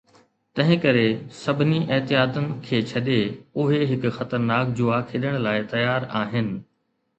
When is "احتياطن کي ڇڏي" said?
1.97-3.19